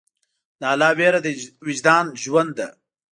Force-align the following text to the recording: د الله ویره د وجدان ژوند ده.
د 0.59 0.61
الله 0.71 0.91
ویره 0.97 1.19
د 1.23 1.27
وجدان 1.67 2.05
ژوند 2.23 2.51
ده. 2.59 2.67